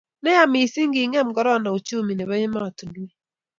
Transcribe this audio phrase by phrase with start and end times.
[0.21, 3.11] ne ya mising kingem korona uchumi nebo ematunwek